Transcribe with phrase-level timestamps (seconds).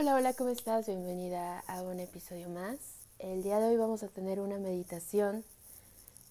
[0.00, 0.86] Hola, hola, ¿cómo estás?
[0.86, 2.78] Bienvenida a un episodio más.
[3.18, 5.44] El día de hoy vamos a tener una meditación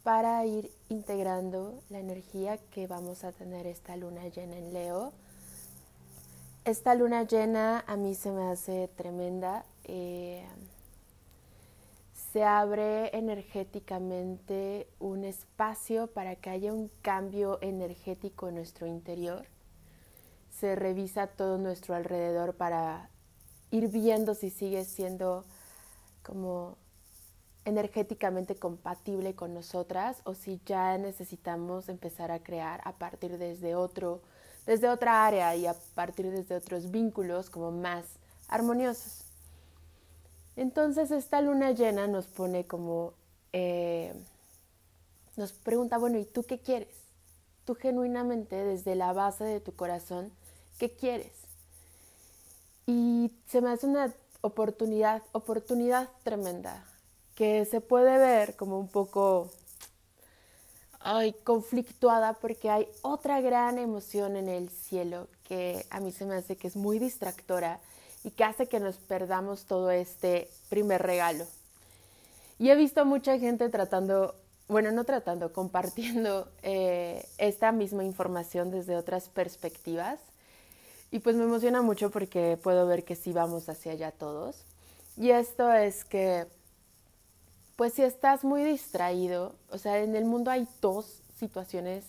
[0.01, 5.13] para ir integrando la energía que vamos a tener esta luna llena en Leo.
[6.65, 9.63] Esta luna llena a mí se me hace tremenda.
[9.83, 10.43] Eh,
[12.33, 19.45] se abre energéticamente un espacio para que haya un cambio energético en nuestro interior.
[20.49, 23.11] Se revisa todo nuestro alrededor para
[23.71, 25.45] ir viendo si sigue siendo
[26.23, 26.77] como
[27.65, 34.21] energéticamente compatible con nosotras o si ya necesitamos empezar a crear a partir desde otro
[34.65, 38.05] desde otra área y a partir desde otros vínculos como más
[38.47, 39.23] armoniosos.
[40.55, 43.13] Entonces esta luna llena nos pone como,
[43.51, 44.13] eh,
[45.37, 46.93] nos pregunta, bueno, ¿y tú qué quieres?
[47.65, 50.31] Tú genuinamente desde la base de tu corazón,
[50.77, 51.31] ¿qué quieres?
[52.91, 54.11] Y se me hace una
[54.41, 56.83] oportunidad, oportunidad tremenda,
[57.35, 59.51] que se puede ver como un poco
[60.99, 66.33] ay, conflictuada porque hay otra gran emoción en el cielo que a mí se me
[66.33, 67.79] hace que es muy distractora
[68.23, 71.45] y que hace que nos perdamos todo este primer regalo.
[72.57, 74.33] Y he visto mucha gente tratando,
[74.67, 80.19] bueno, no tratando, compartiendo eh, esta misma información desde otras perspectivas
[81.11, 84.63] y pues me emociona mucho porque puedo ver que sí vamos hacia allá todos.
[85.17, 86.47] Y esto es que,
[87.75, 92.05] pues si estás muy distraído, o sea, en el mundo hay dos situaciones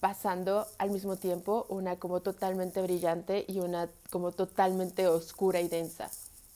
[0.00, 6.10] pasando al mismo tiempo, una como totalmente brillante y una como totalmente oscura y densa,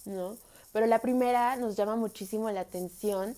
[0.06, 0.36] ¿no?
[0.72, 3.36] Pero la primera nos llama muchísimo la atención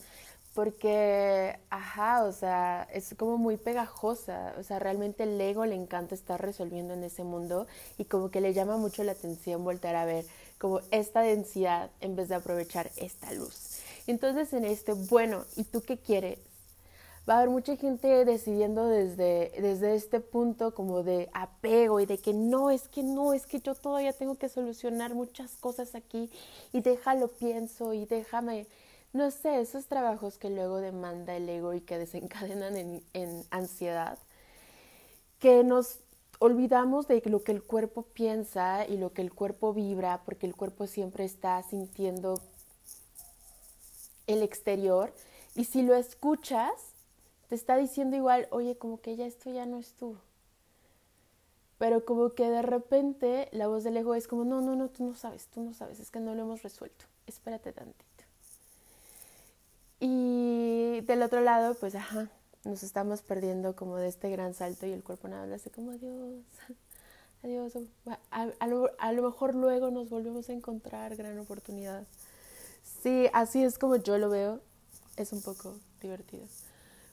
[0.56, 6.14] porque, ajá, o sea, es como muy pegajosa, o sea, realmente el ego le encanta
[6.14, 7.66] estar resolviendo en ese mundo
[7.98, 10.24] y como que le llama mucho la atención volver a ver
[10.56, 13.80] como esta densidad en vez de aprovechar esta luz.
[14.06, 16.38] Entonces en este, bueno, ¿y tú qué quieres?
[17.28, 22.16] Va a haber mucha gente decidiendo desde, desde este punto como de apego y de
[22.16, 26.30] que no, es que no, es que yo todavía tengo que solucionar muchas cosas aquí
[26.72, 28.66] y déjalo pienso y déjame
[29.16, 34.18] no sé, esos trabajos que luego demanda el ego y que desencadenan en, ansiedad,
[35.38, 36.00] que nos
[36.38, 40.54] olvidamos de lo que el cuerpo piensa y lo que el cuerpo vibra, porque el
[40.54, 42.40] cuerpo siempre está sintiendo
[44.26, 45.12] el exterior
[45.54, 46.72] y si lo escuchas,
[47.48, 50.16] te está diciendo igual, oye, como que ya esto ya no es tú.
[51.78, 55.04] Pero como que de repente la voz del ego es como, no, no, no, tú
[55.04, 58.15] no sabes, tú no sabes, es que no lo hemos resuelto, espérate tantito.
[60.00, 62.28] Y del otro lado, pues, ajá,
[62.64, 65.92] nos estamos perdiendo como de este gran salto y el cuerpo nada más hace como
[65.92, 66.44] adiós,
[67.42, 67.72] adiós.
[68.30, 72.04] A, lo, a, lo, mejor luego nos volvemos a encontrar, gran oportunidad.
[73.02, 74.60] Sí, así es como yo lo veo.
[75.16, 76.44] Es un poco divertido.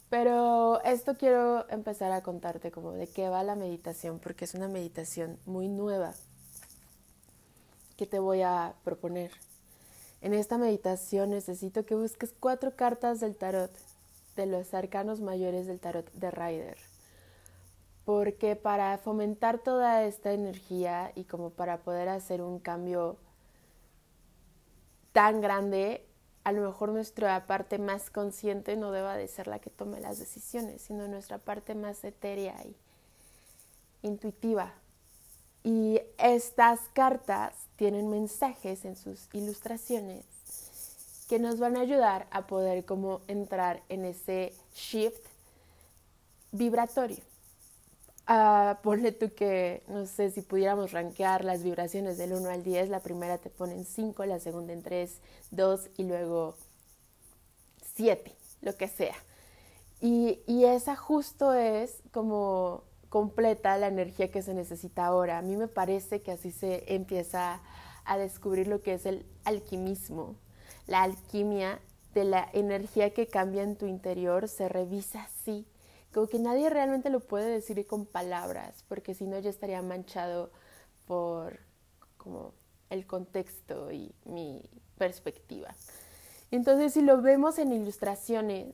[0.10, 4.68] Pero esto quiero empezar a contarte como de qué va la meditación, porque es una
[4.68, 6.14] meditación muy nueva
[7.98, 9.32] que te voy a proponer.
[10.24, 13.70] En esta meditación necesito que busques cuatro cartas del tarot,
[14.38, 16.78] de los arcanos mayores del tarot de Rider.
[18.06, 23.18] Porque para fomentar toda esta energía y como para poder hacer un cambio
[25.12, 26.06] tan grande,
[26.46, 30.20] a lo mejor nuestra parte más consciente no deba de ser la que tome las
[30.20, 32.78] decisiones, sino nuestra parte más etérea y
[34.04, 34.74] intuitiva.
[35.64, 40.26] Y estas cartas tienen mensajes en sus ilustraciones
[41.30, 45.26] que nos van a ayudar a poder como entrar en ese shift
[46.52, 47.24] vibratorio.
[48.30, 52.90] Uh, ponle tú que, no sé, si pudiéramos rankear las vibraciones del 1 al 10,
[52.90, 55.18] la primera te pone en 5, la segunda en 3,
[55.52, 56.56] 2 y luego
[57.96, 59.16] 7, lo que sea.
[60.00, 65.38] Y, y esa justo es como completa la energía que se necesita ahora.
[65.38, 67.62] A mí me parece que así se empieza
[68.06, 70.36] a descubrir lo que es el alquimismo.
[70.88, 71.80] La alquimia
[72.16, 75.68] de la energía que cambia en tu interior se revisa así,
[76.12, 80.50] como que nadie realmente lo puede decir con palabras, porque si no ya estaría manchado
[81.06, 81.60] por
[82.18, 82.56] como
[82.90, 84.68] el contexto y mi
[84.98, 85.76] perspectiva.
[86.50, 88.74] Entonces, si lo vemos en ilustraciones,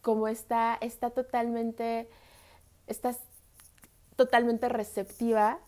[0.00, 2.08] como está, está totalmente
[2.86, 3.18] estás
[4.16, 5.58] totalmente receptiva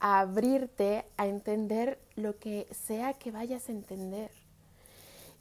[0.00, 4.30] a abrirte a entender lo que sea que vayas a entender.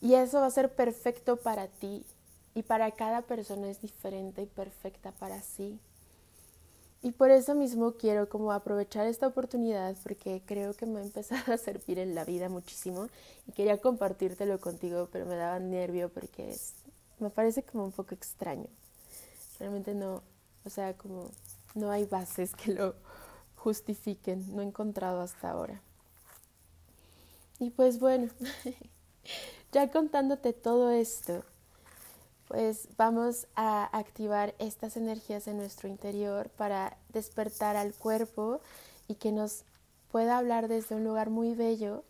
[0.02, 2.06] Y eso va a ser perfecto para ti
[2.54, 5.80] y para cada persona es diferente y perfecta para sí.
[7.04, 11.54] Y por eso mismo quiero como aprovechar esta oportunidad porque creo que me ha empezado
[11.54, 13.08] a servir en la vida muchísimo
[13.48, 16.74] y quería compartírtelo contigo, pero me daba nervio porque es,
[17.20, 18.68] me parece como un poco extraño.
[19.60, 20.22] Realmente no,
[20.68, 21.32] o sea, como
[21.76, 22.94] no hay bases que lo
[23.56, 25.82] justifiquen, no he encontrado hasta ahora.
[27.60, 28.30] Y pues bueno,
[29.72, 31.44] ya contándote todo esto,
[32.50, 38.60] pues vamos a activar estas energías en nuestro interior para despertar al cuerpo
[39.08, 39.64] y que nos
[40.12, 42.04] pueda hablar desde un lugar muy bello,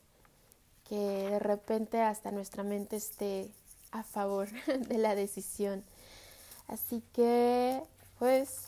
[0.90, 3.52] que de repente hasta nuestra mente esté
[3.92, 4.48] a favor
[4.88, 5.84] de la decisión.
[6.68, 7.82] Así que,
[8.20, 8.64] pues,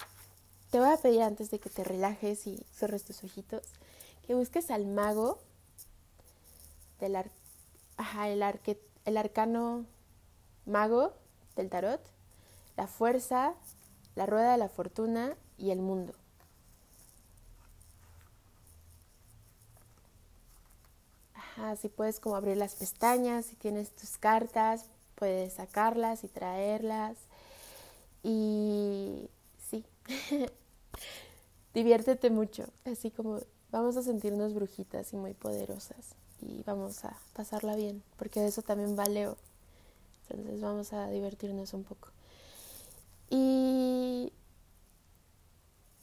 [0.71, 3.63] te voy a pedir antes de que te relajes y cierres tus ojitos,
[4.25, 5.39] que busques al mago
[6.99, 9.85] del el, el arcano
[10.65, 11.13] mago
[11.55, 12.01] del tarot,
[12.77, 13.55] la fuerza,
[14.15, 16.13] la rueda de la fortuna y el mundo.
[21.33, 24.85] Ajá, si puedes como abrir las pestañas, si tienes tus cartas,
[25.15, 27.17] puedes sacarlas y traerlas.
[28.23, 29.29] Y
[31.73, 33.39] diviértete mucho, así como
[33.71, 38.61] vamos a sentirnos brujitas y muy poderosas y vamos a pasarla bien, porque de eso
[38.61, 39.37] también va Leo.
[40.29, 42.09] Entonces vamos a divertirnos un poco.
[43.29, 44.31] Y,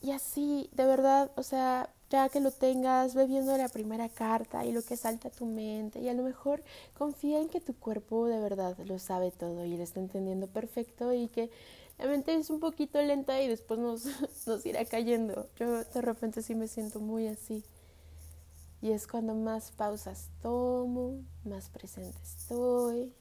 [0.01, 4.65] y así, de verdad, o sea, ya que lo tengas, ve viendo la primera carta
[4.65, 6.63] y lo que salta a tu mente y a lo mejor
[6.97, 11.13] confía en que tu cuerpo de verdad lo sabe todo y lo está entendiendo perfecto
[11.13, 11.51] y que
[11.99, 14.05] la mente es un poquito lenta y después nos,
[14.47, 15.49] nos irá cayendo.
[15.57, 17.65] Yo de repente sí me siento muy así.
[18.83, 23.13] Y es cuando más pausas tomo, más presente estoy,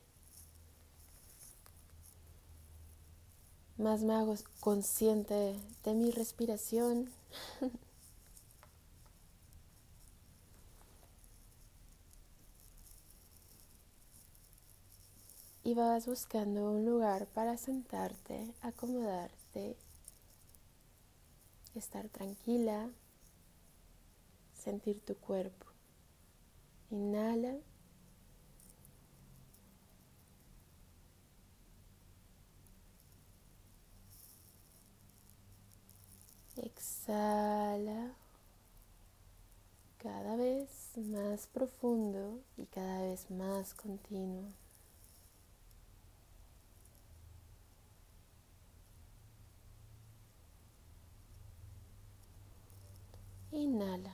[3.77, 7.09] más me hago consciente de mi respiración.
[15.65, 19.75] y vas buscando un lugar para sentarte, acomodarte,
[21.73, 22.91] estar tranquila,
[24.53, 25.65] sentir tu cuerpo.
[26.91, 27.57] Inhala.
[36.57, 38.13] Exhala
[39.97, 44.64] cada vez más profundo y cada vez más continuo.
[53.55, 54.13] Inhala.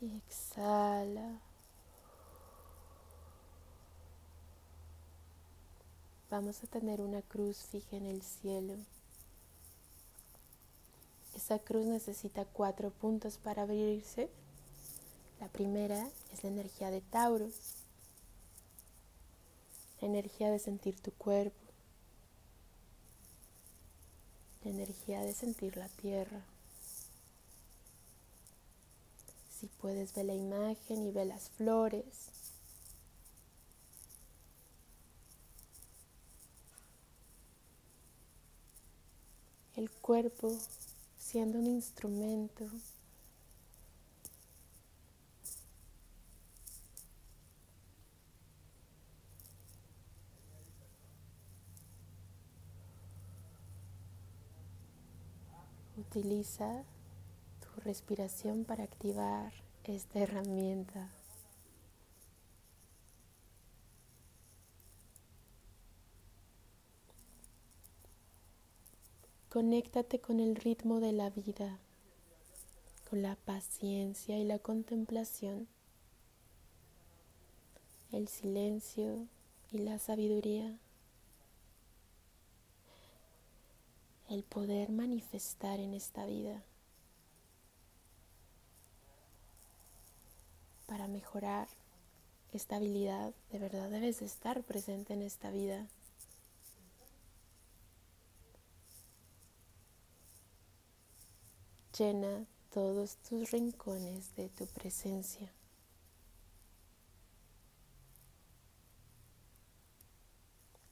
[0.00, 1.40] Y exhala.
[6.30, 8.76] Vamos a tener una cruz fija en el cielo.
[11.34, 14.30] Esa cruz necesita cuatro puntos para abrirse.
[15.40, 17.48] La primera es la energía de Tauro,
[20.00, 21.59] la energía de sentir tu cuerpo,
[24.64, 26.40] la energía de sentir la tierra.
[29.58, 32.04] Si puedes ver la imagen y ver las flores.
[39.76, 40.58] El cuerpo
[41.18, 42.66] siendo un instrumento
[56.10, 56.82] Utiliza
[57.60, 59.52] tu respiración para activar
[59.84, 61.08] esta herramienta.
[69.50, 71.78] Conéctate con el ritmo de la vida,
[73.08, 75.68] con la paciencia y la contemplación,
[78.10, 79.28] el silencio
[79.70, 80.76] y la sabiduría.
[84.30, 86.62] El poder manifestar en esta vida
[90.86, 91.66] para mejorar
[92.52, 95.88] esta habilidad, de verdad debes estar presente en esta vida.
[101.98, 105.52] Llena todos tus rincones de tu presencia.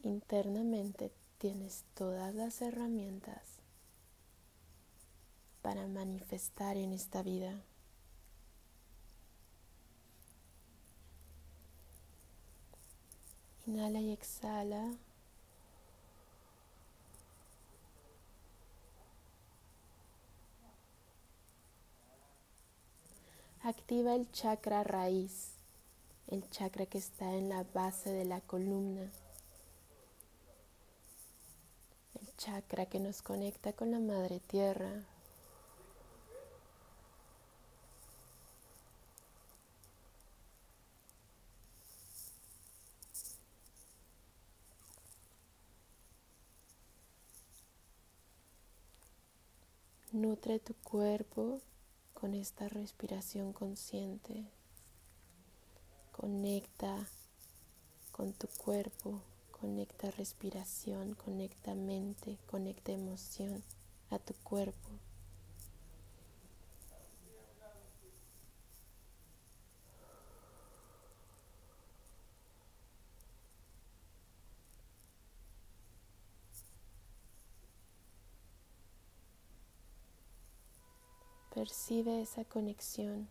[0.03, 3.43] Internamente tienes todas las herramientas
[5.63, 7.63] para manifestar en esta vida.
[13.67, 14.93] Inhala y exhala.
[23.63, 25.53] Activa el chakra raíz,
[26.29, 29.11] el chakra que está en la base de la columna.
[32.39, 35.05] Chakra que nos conecta con la madre tierra.
[50.13, 51.61] Nutre tu cuerpo
[52.15, 54.45] con esta respiración consciente.
[56.13, 56.97] Conecta
[58.13, 59.21] con tu cuerpo,
[59.61, 63.63] conecta respiración, conecta mente, conecta emoción
[64.11, 64.89] a tu cuerpo.
[81.55, 83.29] Percibe esa conexión.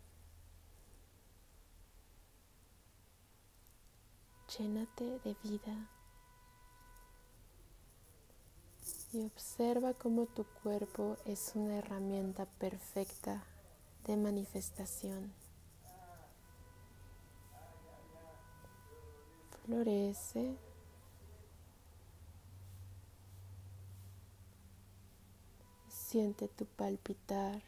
[4.58, 5.88] Llénate de vida
[9.14, 13.44] y observa cómo tu cuerpo es una herramienta perfecta
[14.06, 15.34] de manifestación.
[19.66, 20.56] Florece.
[25.90, 27.62] Siente tu palpitar.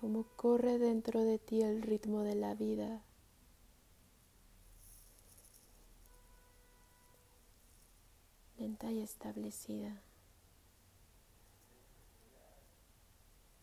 [0.00, 3.02] cómo corre dentro de ti el ritmo de la vida.
[8.58, 10.00] Lenta y establecida.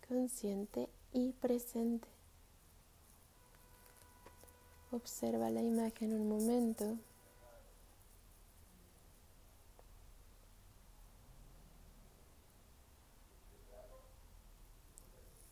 [0.08, 2.08] Consciente y presente.
[4.92, 7.00] Observa la imagen un momento.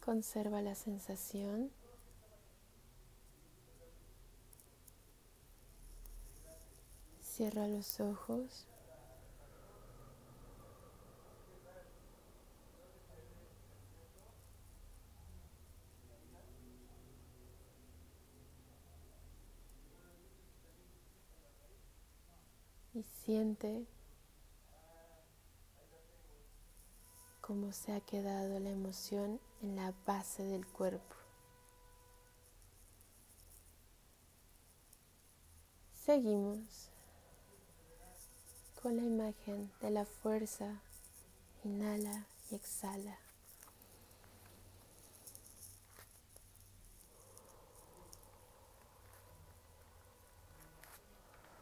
[0.06, 1.72] Conserva la sensación.
[7.22, 8.68] Cierra los ojos.
[22.94, 23.86] Y siente
[27.40, 31.16] cómo se ha quedado la emoción en la base del cuerpo.
[35.94, 36.90] Seguimos
[38.82, 40.82] con la imagen de la fuerza.
[41.64, 43.18] Inhala y exhala.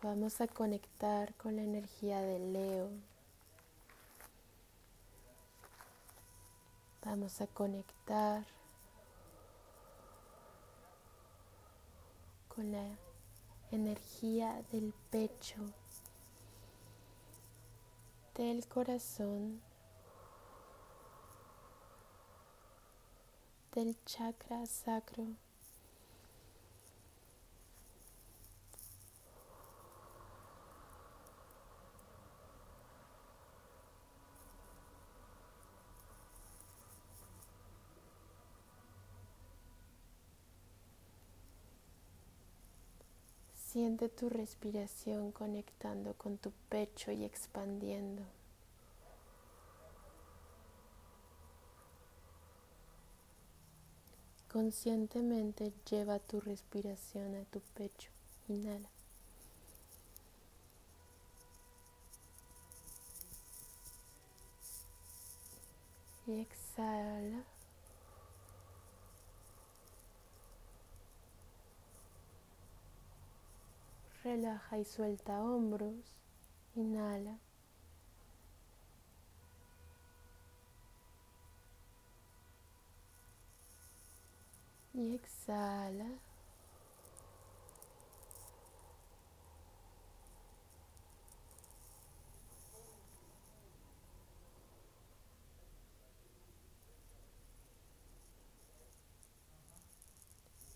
[0.01, 2.89] Vamos a conectar con la energía de Leo
[7.05, 8.45] Vamos a conectar
[12.53, 12.85] con la
[13.71, 15.55] energía del pecho,
[18.35, 19.61] del corazón,
[23.73, 25.25] del chakra sacro.
[43.71, 48.23] Siente tu respiración conectando con tu pecho y expandiendo.
[54.51, 58.09] Conscientemente lleva tu respiración a tu pecho.
[58.47, 58.89] Inhala.
[66.25, 67.43] Y exhala.
[74.23, 76.15] Relaja y suelta hombros.
[76.75, 77.37] Inhala.
[84.93, 86.05] Y exhala.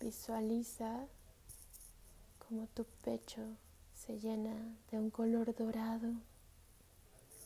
[0.00, 1.06] Visualiza
[2.48, 3.42] como tu pecho
[3.94, 4.54] se llena
[4.90, 6.12] de un color dorado,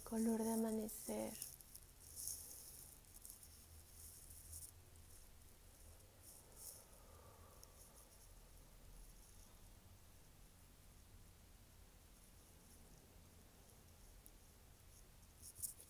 [0.05, 1.33] color de amanecer.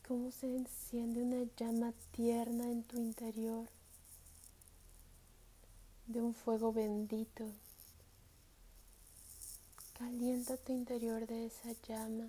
[0.06, 3.68] cómo se enciende una llama tierna en tu interior
[6.06, 7.44] de un fuego bendito.
[9.98, 12.28] Calienta tu interior de esa llama.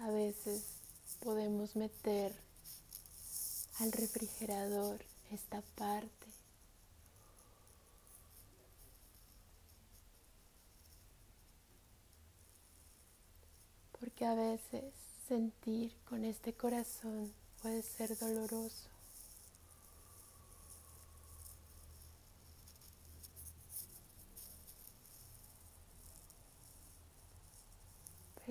[0.00, 0.64] A veces
[1.20, 2.34] podemos meter
[3.78, 5.00] al refrigerador
[5.30, 6.26] esta parte.
[14.00, 14.92] Porque a veces
[15.28, 18.91] sentir con este corazón puede ser doloroso.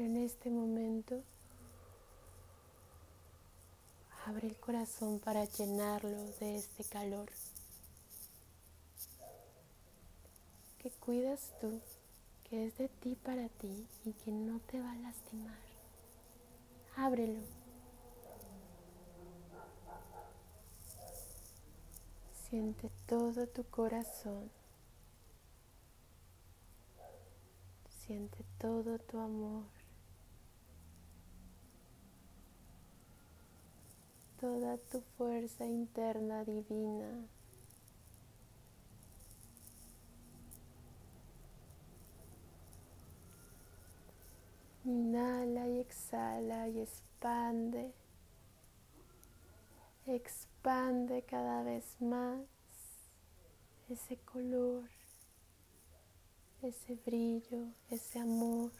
[0.05, 1.23] En este momento
[4.25, 7.29] abre el corazón para llenarlo de este calor
[10.79, 11.79] que cuidas tú,
[12.49, 15.59] que es de ti para ti y que no te va a lastimar.
[16.95, 17.39] Ábrelo.
[22.49, 24.49] Siente todo tu corazón.
[28.05, 29.80] Siente todo tu amor.
[34.41, 37.27] Toda tu fuerza interna divina.
[44.83, 47.93] Inhala y exhala y expande.
[50.07, 52.41] Expande cada vez más
[53.91, 54.89] ese color,
[56.63, 58.71] ese brillo, ese amor.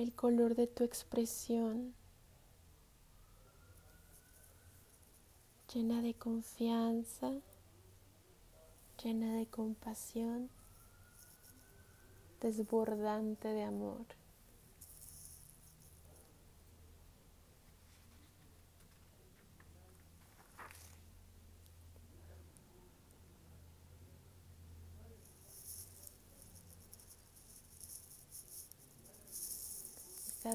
[0.00, 1.92] El color de tu expresión
[5.74, 7.34] llena de confianza
[9.04, 10.48] llena de compasión,
[12.40, 14.06] desbordante de amor.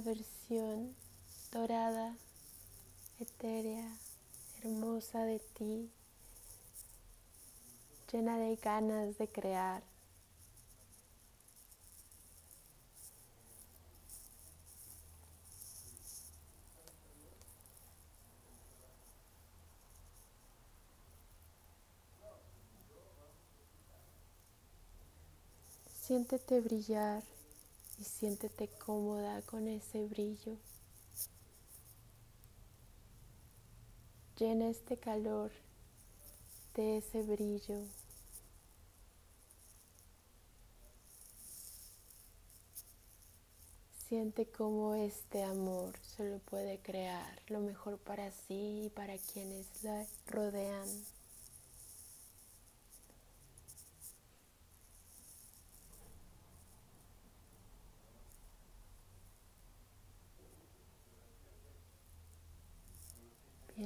[0.04, 0.94] Versión
[1.54, 2.14] dorada,
[3.18, 3.90] etérea,
[4.62, 5.90] hermosa de ti
[8.12, 9.84] llena de ganas de crear.
[26.02, 27.24] Siéntete brillar
[28.00, 30.58] y siéntete cómoda con ese brillo.
[34.38, 35.52] Llena este calor
[36.76, 37.84] de ese brillo.
[44.08, 50.06] Siente cómo este amor solo puede crear lo mejor para sí y para quienes la
[50.28, 50.88] rodean.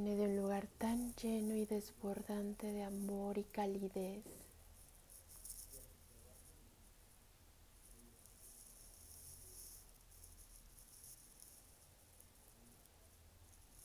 [0.01, 4.23] Viene de un lugar tan lleno y desbordante de amor y calidez.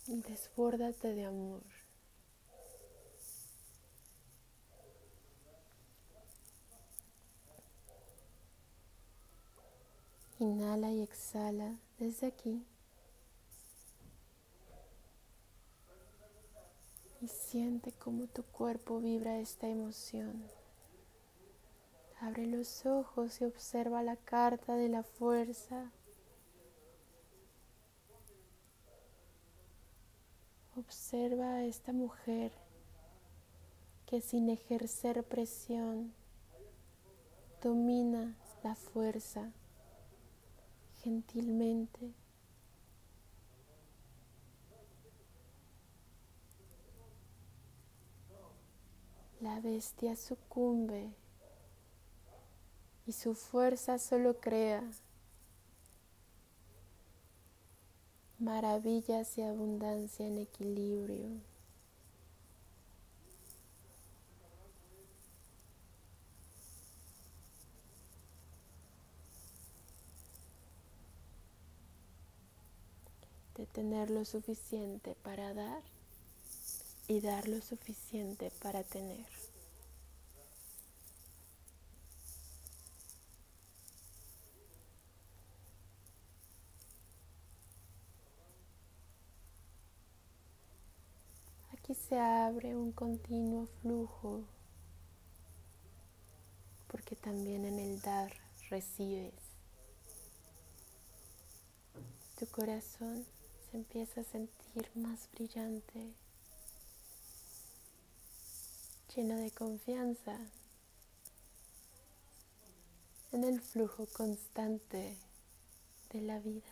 [0.07, 1.65] Desbórdate de amor.
[10.39, 12.65] Inhala y exhala desde aquí.
[17.27, 20.45] Siente cómo tu cuerpo vibra esta emoción.
[22.21, 25.91] Abre los ojos y observa la carta de la fuerza.
[30.77, 32.53] Observa a esta mujer
[34.07, 36.13] que sin ejercer presión
[37.63, 39.53] domina la fuerza
[41.03, 42.13] gentilmente.
[49.45, 51.13] La bestia sucumbe
[53.07, 54.83] y su fuerza solo crea
[58.39, 61.29] maravillas y abundancia en equilibrio.
[73.57, 75.94] De tener lo suficiente para dar
[77.09, 79.27] y dar lo suficiente para tener.
[91.73, 94.45] Aquí se abre un continuo flujo
[96.89, 98.33] porque también en el dar
[98.71, 99.35] recibes.
[102.39, 103.27] Tu corazón
[103.71, 106.15] se empieza a sentir más brillante,
[109.15, 110.37] lleno de confianza
[113.31, 115.17] en el flujo constante
[116.11, 116.63] de la vida.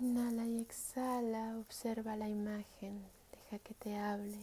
[0.00, 4.38] Inhala y exhala, observa la imagen, deja que te hable,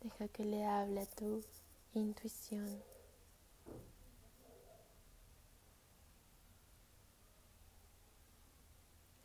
[0.00, 1.44] deja que le hable a tu
[1.92, 2.82] intuición.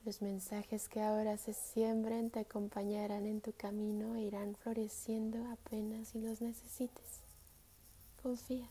[0.05, 6.09] Los mensajes que ahora se siembren te acompañarán en tu camino e irán floreciendo apenas
[6.09, 7.21] si los necesites.
[8.21, 8.67] Confía.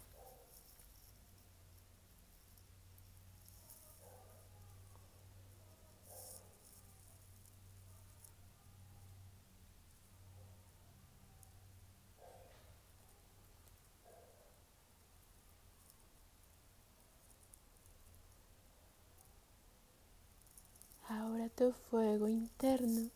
[21.57, 23.11] Tu fuego interno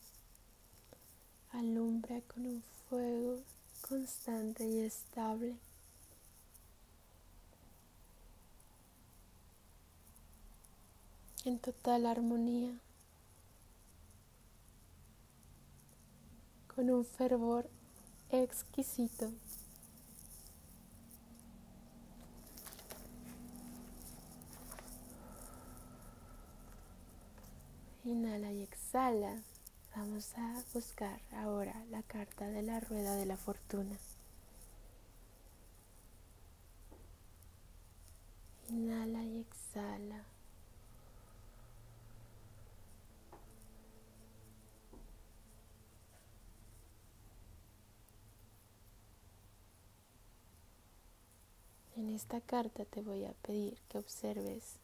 [1.52, 3.38] alumbra con un fuego
[3.80, 5.56] constante y estable.
[11.44, 12.72] En total armonía,
[16.74, 17.70] con un fervor
[18.30, 19.30] exquisito.
[28.06, 29.42] Inhala y exhala.
[29.96, 33.98] Vamos a buscar ahora la carta de la rueda de la fortuna.
[38.68, 40.22] Inhala y exhala.
[51.96, 54.78] En esta carta te voy a pedir que observes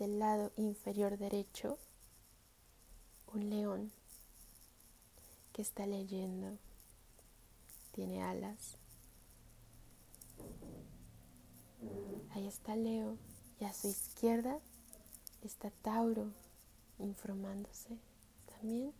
[0.00, 1.76] del lado inferior derecho
[3.34, 3.92] un león
[5.52, 6.56] que está leyendo.
[7.92, 8.78] Tiene alas.
[12.30, 13.18] Ahí está Leo
[13.60, 14.58] y a su izquierda
[15.42, 16.32] está Tauro
[16.98, 17.98] informándose
[18.46, 18.94] también,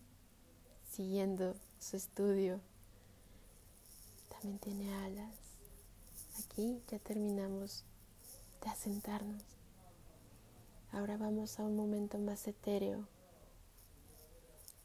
[0.90, 2.60] siguiendo su estudio.
[4.28, 5.34] También tiene alas.
[6.44, 7.84] Aquí ya terminamos
[8.62, 9.59] de asentarnos.
[10.92, 13.06] Ahora vamos a un momento más etéreo.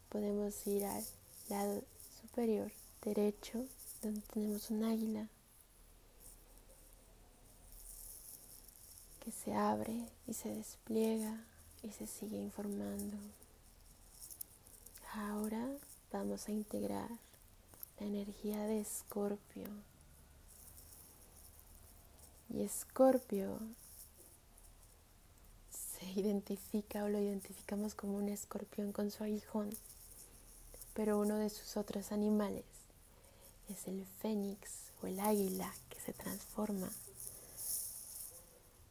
[0.09, 1.03] Podemos ir al
[1.49, 1.83] lado
[2.21, 3.65] superior derecho
[4.01, 5.27] donde tenemos un águila
[9.23, 11.43] que se abre y se despliega
[11.81, 13.17] y se sigue informando.
[15.13, 15.67] Ahora
[16.11, 17.09] vamos a integrar
[17.99, 19.65] la energía de Escorpio.
[22.53, 23.59] Y Escorpio
[26.03, 29.69] identifica o lo identificamos como un escorpión con su aguijón,
[30.93, 32.65] pero uno de sus otros animales
[33.69, 36.89] es el fénix o el águila que se transforma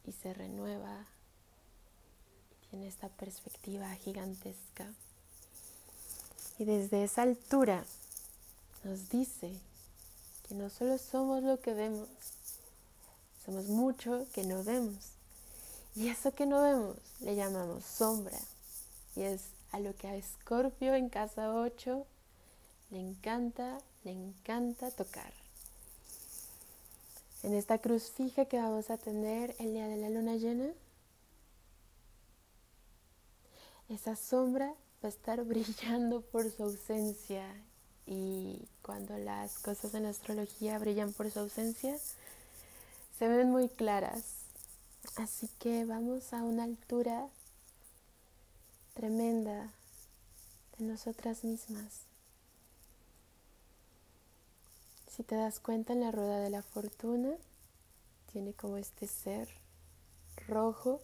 [0.05, 1.05] y se renueva
[2.69, 4.91] tiene esta perspectiva gigantesca.
[6.57, 7.85] Y desde esa altura
[8.83, 9.51] nos dice
[10.47, 12.07] que no solo somos lo que vemos,
[13.45, 15.14] somos mucho que no vemos.
[15.95, 18.37] Y eso que no vemos le llamamos sombra.
[19.15, 22.05] Y es a lo que a Escorpio en casa 8
[22.91, 25.31] le encanta, le encanta tocar.
[27.43, 30.67] En esta cruz fija que vamos a tener el día de la luna llena,
[33.87, 34.67] esa sombra
[35.03, 37.45] va a estar brillando por su ausencia.
[38.05, 41.97] Y cuando las cosas en astrología brillan por su ausencia,
[43.17, 44.44] se ven muy claras
[45.15, 47.29] Así que vamos a una altura
[48.95, 49.71] tremenda
[50.77, 52.01] de nosotras mismas.
[55.09, 57.29] Si te das cuenta en la rueda de la fortuna,
[58.33, 59.47] tiene como este ser
[60.49, 60.99] rojo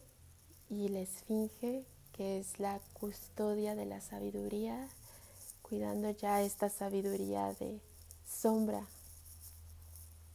[0.70, 4.90] y la esfinge, que es la custodia de la sabiduría,
[5.62, 7.80] cuidando ya esta sabiduría de
[8.30, 8.86] sombra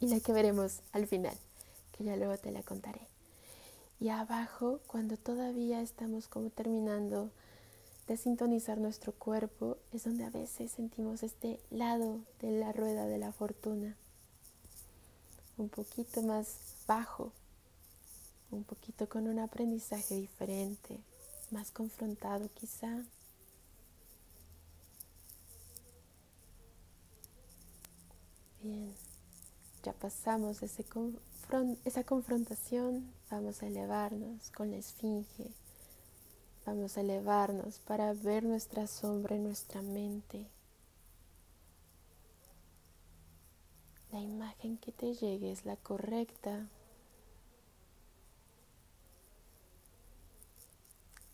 [0.00, 1.36] y la que veremos al final,
[1.92, 3.15] que ya luego te la contaré.
[3.98, 7.30] Y abajo, cuando todavía estamos como terminando
[8.06, 13.18] de sintonizar nuestro cuerpo, es donde a veces sentimos este lado de la rueda de
[13.18, 13.96] la fortuna.
[15.56, 17.32] Un poquito más bajo,
[18.50, 21.00] un poquito con un aprendizaje diferente,
[21.50, 23.02] más confrontado quizá.
[28.62, 28.94] Bien,
[29.86, 35.52] ya pasamos esa confrontación, vamos a elevarnos con la esfinge,
[36.64, 40.44] vamos a elevarnos para ver nuestra sombra en nuestra mente.
[44.10, 46.66] La imagen que te llegue es la correcta.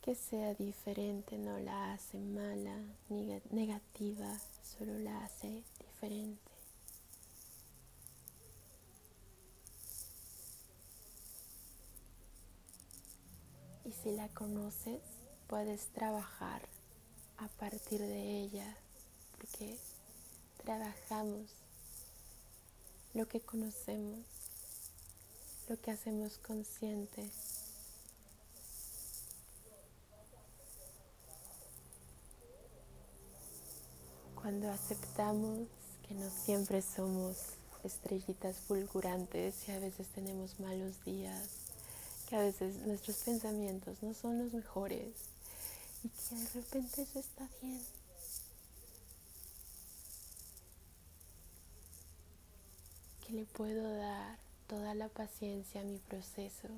[0.02, 2.76] Que sea diferente no la hace mala
[3.08, 4.28] ni negativa,
[4.62, 6.51] solo la hace diferente.
[13.92, 15.02] Y si la conoces,
[15.48, 16.62] puedes trabajar
[17.36, 18.74] a partir de ella,
[19.36, 19.76] porque
[20.64, 21.50] trabajamos
[23.12, 24.24] lo que conocemos,
[25.68, 27.30] lo que hacemos consciente.
[34.36, 35.68] Cuando aceptamos
[36.08, 37.36] que no siempre somos
[37.84, 41.71] estrellitas fulgurantes y a veces tenemos malos días,
[42.32, 45.12] que a veces nuestros pensamientos no son los mejores
[46.02, 47.82] y que de repente eso está bien.
[53.20, 56.68] Que le puedo dar toda la paciencia a mi proceso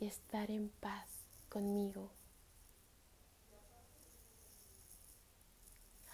[0.00, 1.06] y estar en paz
[1.48, 2.10] conmigo.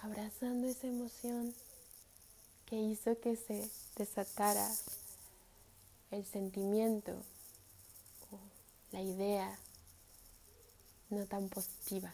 [0.03, 1.55] Abrazando esa emoción
[2.67, 4.71] que hizo que se desatara
[6.11, 7.13] el sentimiento
[8.31, 8.39] o
[8.93, 9.59] la idea
[11.11, 12.13] no tan positiva.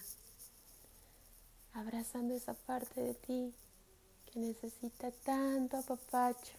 [1.73, 3.55] Abrazando esa parte de ti
[4.33, 6.53] que necesita tanto apapacho,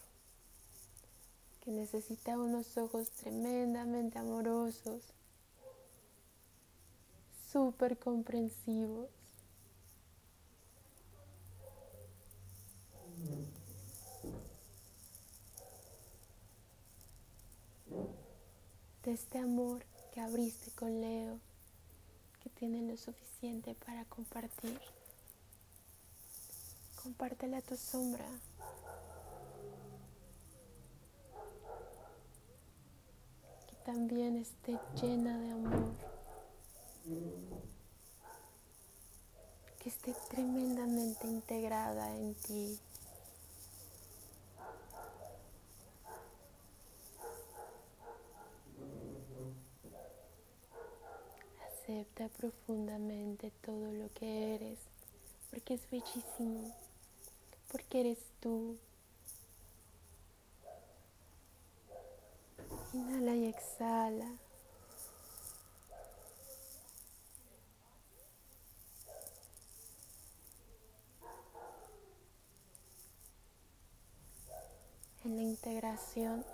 [1.64, 5.02] que necesita unos ojos tremendamente amorosos,
[7.52, 9.17] súper comprensivos.
[19.08, 21.40] De este amor que abriste con Leo,
[22.44, 24.78] que tiene lo suficiente para compartir.
[27.02, 28.26] Compártele a tu sombra.
[33.70, 35.94] Que también esté llena de amor.
[39.80, 42.78] Que esté tremendamente integrada en ti.
[51.98, 54.78] Acepta profundamente todo lo que eres,
[55.50, 56.72] porque es bellísimo,
[57.72, 58.78] porque eres tú.
[62.94, 64.32] Inhala y exhala.
[75.26, 76.46] En la integración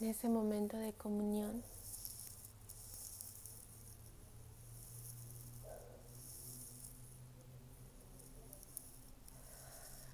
[0.00, 1.62] en ese momento de comunión.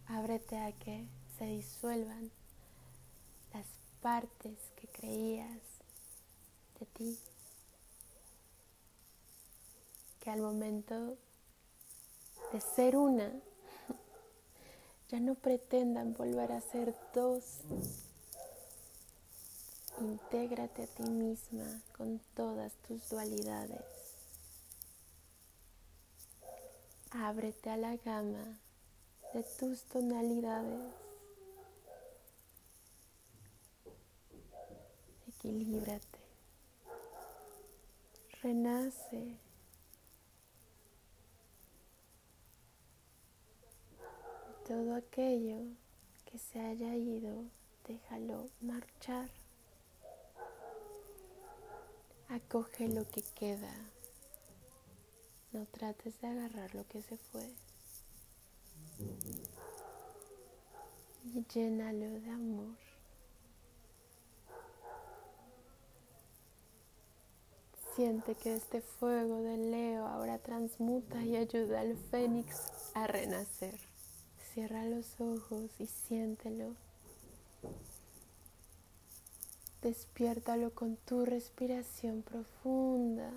[0.07, 2.31] Ábrete a que se disuelvan
[3.53, 3.66] las
[4.01, 5.61] partes que creías
[6.79, 7.18] de ti,
[10.21, 11.16] que al momento
[12.53, 13.33] de ser una,
[15.09, 17.62] ya no pretendan volver a ser dos
[20.00, 23.85] Intégrate a ti misma con todas tus dualidades.
[27.11, 28.59] Ábrete a la gama
[29.35, 30.92] de tus tonalidades.
[35.28, 36.18] Equilíbrate.
[38.42, 39.37] Renace.
[44.66, 45.59] Todo aquello
[46.24, 47.44] que se haya ido,
[47.87, 49.41] déjalo marchar.
[52.35, 53.75] Acoge lo que queda.
[55.53, 57.47] No trates de agarrar lo que se fue.
[61.35, 62.77] Y llénalo de amor.
[67.95, 73.79] Siente que este fuego de Leo ahora transmuta y ayuda al fénix a renacer.
[74.55, 76.77] Cierra los ojos y siéntelo
[79.83, 83.31] Despiértalo con tu respiración profunda.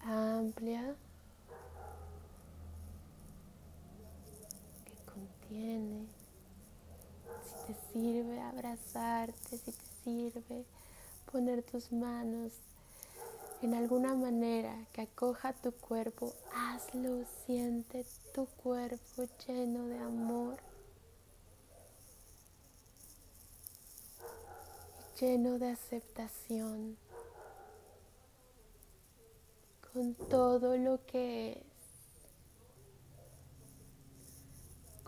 [0.00, 0.96] Amplia.
[4.84, 6.06] Que contiene.
[7.44, 10.64] Si te sirve abrazarte, si te sirve
[11.30, 12.52] poner tus manos
[13.62, 20.58] en alguna manera que acoja tu cuerpo, hazlo, siente tu cuerpo lleno de amor,
[25.20, 26.96] lleno de aceptación,
[29.92, 31.58] con todo lo que es,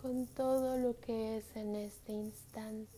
[0.00, 2.96] con todo lo que es en este instante.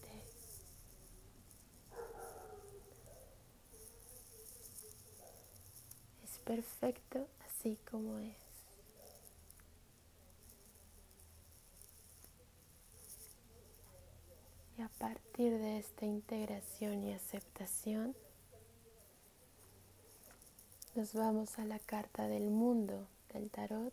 [6.49, 8.48] perfecto así como es.
[14.79, 18.15] Y a partir de esta integración y aceptación,
[20.95, 23.93] nos vamos a la carta del mundo del tarot.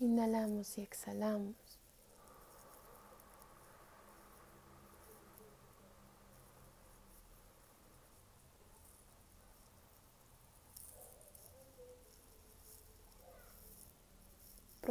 [0.00, 1.61] Inhalamos y exhalamos.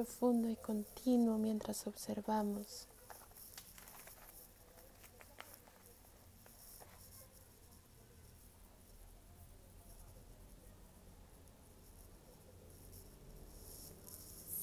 [0.01, 2.87] Profundo y continuo mientras observamos.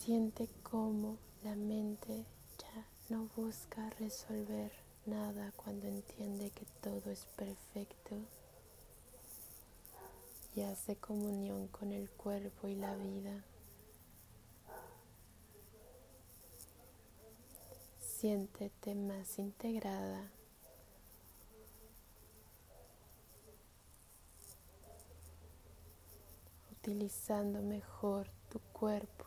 [0.00, 2.24] Siente cómo la mente
[2.58, 4.72] ya no busca resolver
[5.06, 8.16] nada cuando entiende que todo es perfecto
[10.56, 13.44] y hace comunión con el cuerpo y la vida.
[18.18, 20.28] Siéntete más integrada.
[26.72, 29.24] Utilizando mejor tu cuerpo.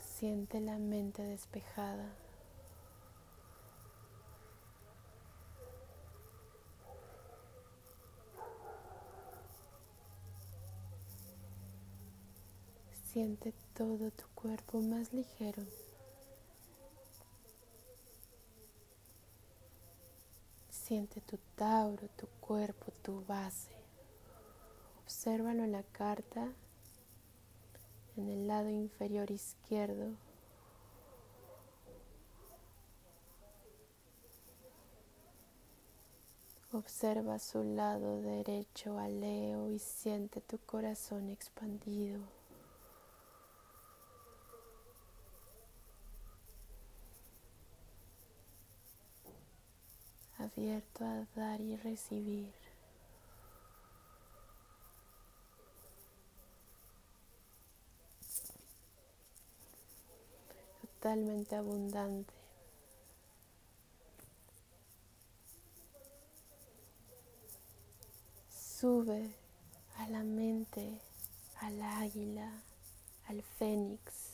[0.00, 2.19] Siente la mente despejada.
[13.20, 15.62] Siente todo tu cuerpo más ligero.
[20.70, 23.72] Siente tu tauro, tu cuerpo, tu base.
[25.02, 26.48] Obsérvalo en la carta,
[28.16, 30.14] en el lado inferior izquierdo.
[36.72, 42.39] Observa su lado derecho a Leo y siente tu corazón expandido.
[50.40, 52.52] Abierto a dar y recibir.
[60.80, 62.34] Totalmente abundante.
[68.50, 69.30] Sube
[69.98, 71.00] a la mente,
[71.60, 72.50] al águila,
[73.28, 74.29] al fénix.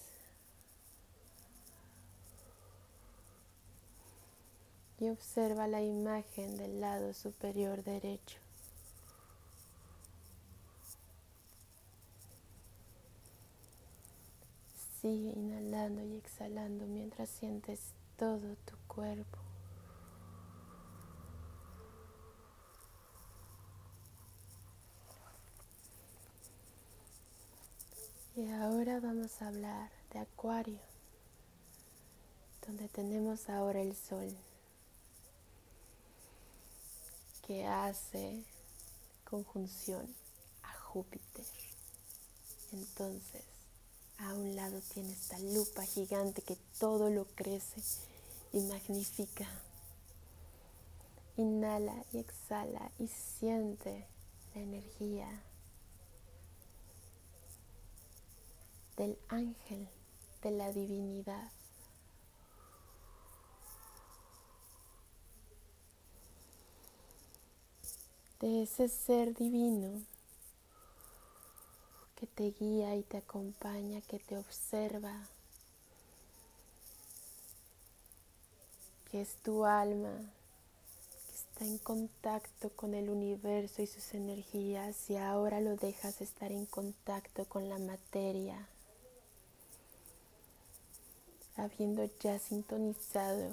[4.99, 8.39] Y observa la imagen del lado superior derecho.
[15.01, 19.39] Sigue inhalando y exhalando mientras sientes todo tu cuerpo.
[28.35, 30.81] Y ahora vamos a hablar de Acuario,
[32.67, 34.37] donde tenemos ahora el Sol
[37.47, 38.45] que hace
[39.25, 40.13] conjunción
[40.63, 41.45] a Júpiter.
[42.73, 43.45] Entonces,
[44.19, 47.81] a un lado tiene esta lupa gigante que todo lo crece
[48.53, 49.49] y magnifica.
[51.37, 54.07] Inhala y exhala y siente
[54.55, 55.43] la energía
[58.97, 59.89] del ángel,
[60.43, 61.53] de la divinidad.
[68.41, 70.03] De ese ser divino
[72.17, 75.15] que te guía y te acompaña, que te observa,
[79.11, 80.13] que es tu alma,
[81.11, 86.21] que es está en contacto con el universo y sus energías y ahora lo dejas
[86.21, 88.69] estar en contacto con la materia,
[91.57, 93.51] habiendo ya sintonizado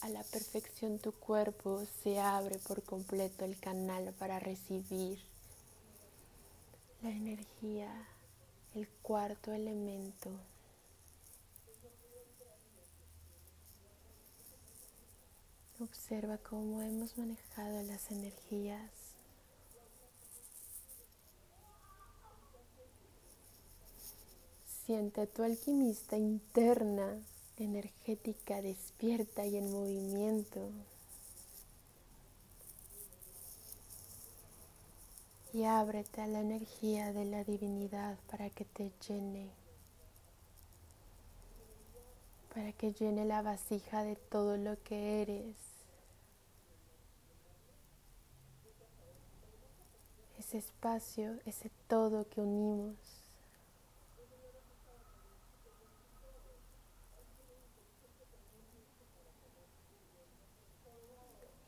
[0.00, 5.18] a la perfección tu cuerpo, se abre por completo el canal para recibir
[7.02, 7.90] la energía,
[8.74, 10.30] el cuarto elemento.
[15.80, 18.90] Observa cómo hemos manejado las energías.
[24.86, 27.20] Siente a tu alquimista interna,
[27.62, 30.70] energética, despierta y en movimiento.
[35.52, 39.50] Y ábrete a la energía de la divinidad para que te llene
[42.54, 45.56] para que llene la vasija de todo lo que eres.
[50.38, 53.21] Ese espacio, ese todo que unimos.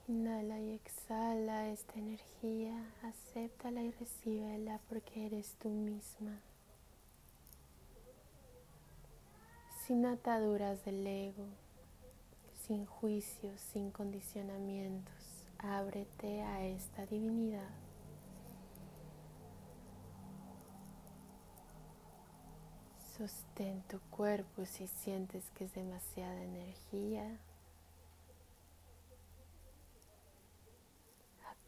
[0.06, 6.40] Inhala y exhala esta energía, acéptala y recíbela porque eres tú misma.
[9.86, 11.46] sin ataduras del ego,
[12.66, 15.12] sin juicios, sin condicionamientos.
[15.58, 17.68] Ábrete a esta divinidad.
[23.18, 27.38] Sostén tu cuerpo si sientes que es demasiada energía.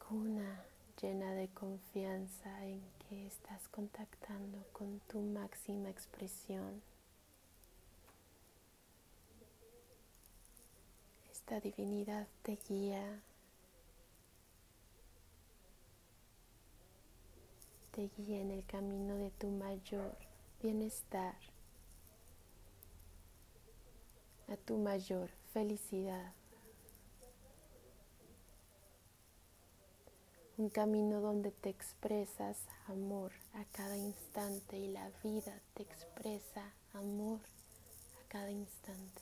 [0.07, 0.63] Acuna
[1.01, 6.81] llena de confianza en que estás contactando con tu máxima expresión.
[11.29, 13.19] Esta divinidad te guía,
[17.91, 20.15] te guía en el camino de tu mayor
[20.61, 21.35] bienestar,
[24.47, 26.36] a tu mayor felicidad.
[30.57, 37.39] Un camino donde te expresas amor a cada instante y la vida te expresa amor
[38.19, 39.21] a cada instante.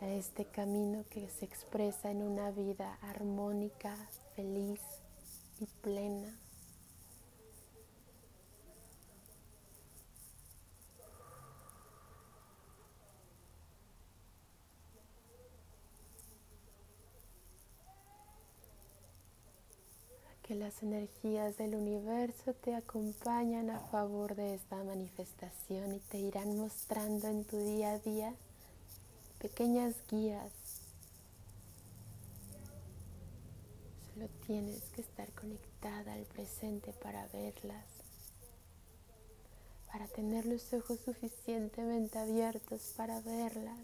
[0.00, 3.96] a este camino que se expresa en una vida armónica,
[4.34, 4.80] feliz
[5.58, 6.38] y plena.
[20.46, 26.56] Que las energías del universo te acompañan a favor de esta manifestación y te irán
[26.56, 28.32] mostrando en tu día a día
[29.40, 30.52] pequeñas guías.
[34.14, 37.84] Solo tienes que estar conectada al presente para verlas,
[39.92, 43.80] para tener los ojos suficientemente abiertos para verlas.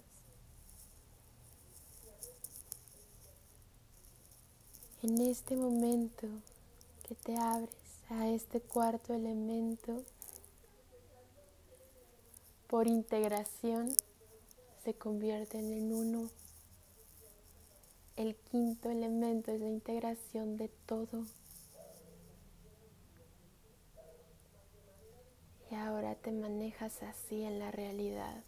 [5.03, 6.29] En este momento
[7.07, 7.71] que te abres
[8.11, 10.03] a este cuarto elemento
[12.69, 13.93] por integración,
[14.83, 16.31] se convierten en uno.
[18.17, 21.27] El quinto elemento es la integración de todo.
[25.71, 28.43] Y ahora te manejas así en la realidad.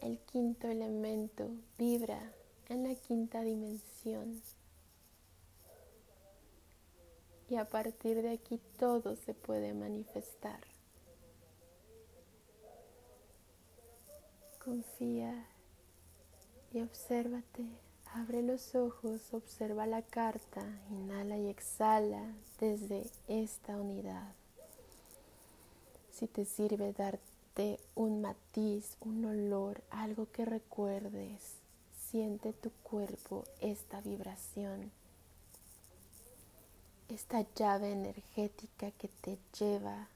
[0.00, 2.32] El quinto elemento vibra
[2.68, 4.42] en la quinta dimensión.
[7.48, 10.60] Y a partir de aquí todo se puede manifestar.
[14.64, 15.46] Confía
[16.72, 17.64] y obsérvate.
[18.12, 24.32] Abre los ojos, observa la carta, inhala y exhala desde esta unidad.
[26.10, 31.56] Si te sirve darte un matiz, un olor, algo que recuerdes,
[32.10, 34.90] siente tu cuerpo esta vibración,
[37.08, 40.08] esta llave energética que te lleva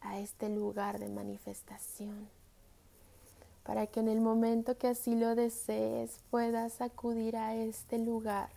[0.00, 2.28] a este lugar de manifestación
[3.68, 8.48] para que en el momento que así lo desees puedas acudir a este lugar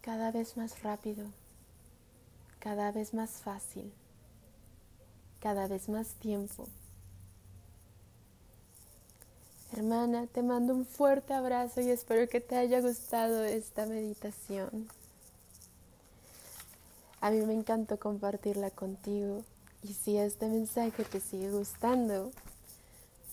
[0.00, 1.26] cada vez más rápido,
[2.60, 3.92] cada vez más fácil,
[5.40, 6.68] cada vez más tiempo.
[9.76, 14.88] Hermana, te mando un fuerte abrazo y espero que te haya gustado esta meditación.
[17.20, 19.44] A mí me encantó compartirla contigo
[19.82, 22.32] Y si este mensaje te sigue gustando,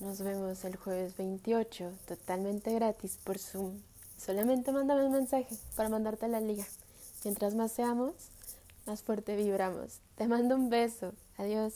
[0.01, 3.79] nos vemos el jueves 28, totalmente gratis por Zoom.
[4.17, 6.65] Solamente mándame un mensaje para mandarte la liga.
[7.23, 8.15] Mientras más seamos,
[8.85, 10.01] más fuerte vibramos.
[10.17, 11.13] Te mando un beso.
[11.37, 11.75] Adiós.